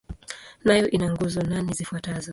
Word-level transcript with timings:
Nayo 0.65 0.85
ina 0.95 1.07
nguzo 1.11 1.39
nane 1.49 1.71
zifuatazo. 1.77 2.29